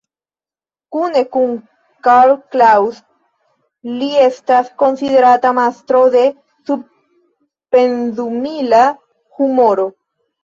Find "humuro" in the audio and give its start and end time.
9.37-9.87